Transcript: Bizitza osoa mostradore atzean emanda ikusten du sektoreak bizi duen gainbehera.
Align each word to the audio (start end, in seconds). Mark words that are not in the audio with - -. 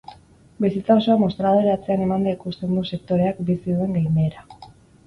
Bizitza 0.63 0.95
osoa 1.01 1.17
mostradore 1.25 1.75
atzean 1.75 2.07
emanda 2.09 2.35
ikusten 2.39 2.75
du 2.79 2.89
sektoreak 2.95 3.47
bizi 3.53 3.79
duen 3.79 3.97
gainbehera. 4.01 4.49